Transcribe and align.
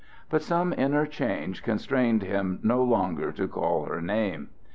But 0.31 0.41
some 0.41 0.73
inner 0.73 1.05
change 1.05 1.61
constrained 1.61 2.23
him 2.23 2.57
no 2.63 2.81
longer 2.83 3.31
to 3.33 3.47
call 3.47 3.85
her 3.85 4.01
name. 4.01 4.49